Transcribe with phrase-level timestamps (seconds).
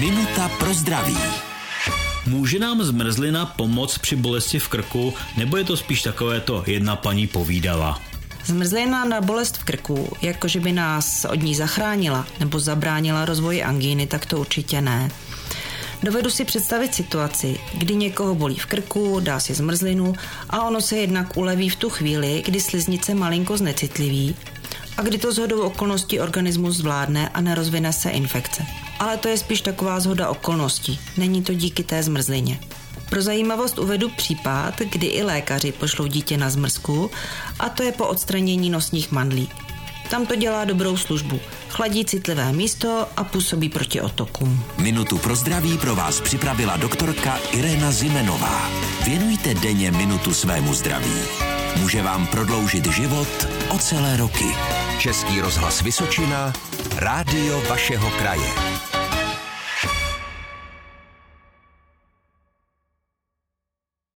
[0.00, 1.16] Minuta pro zdraví.
[2.26, 6.96] Může nám zmrzlina pomoct při bolesti v krku, nebo je to spíš takové to jedna
[6.96, 8.00] paní povídala?
[8.44, 14.06] Zmrzlina na bolest v krku, jakože by nás od ní zachránila nebo zabránila rozvoji angíny,
[14.06, 15.10] tak to určitě ne.
[16.02, 20.14] Dovedu si představit situaci, kdy někoho bolí v krku, dá si zmrzlinu
[20.50, 24.36] a ono se jednak uleví v tu chvíli, kdy sliznice malinko znecitliví
[24.98, 28.66] a kdy to zhodou okolností organismus zvládne a nerozvine se infekce.
[28.98, 32.60] Ale to je spíš taková zhoda okolností, není to díky té zmrzlině.
[33.10, 37.10] Pro zajímavost uvedu případ, kdy i lékaři pošlou dítě na zmrzku
[37.58, 39.48] a to je po odstranění nosních mandlí.
[40.10, 41.40] Tam to dělá dobrou službu.
[41.68, 44.64] Chladí citlivé místo a působí proti otokům.
[44.78, 48.70] Minutu pro zdraví pro vás připravila doktorka Irena Zimenová.
[49.04, 51.14] Věnujte denně minutu svému zdraví.
[51.76, 54.77] Může vám prodloužit život o celé roky.
[54.98, 56.52] Český rozhlas Vysočina,
[56.98, 58.87] rádio vašeho kraje.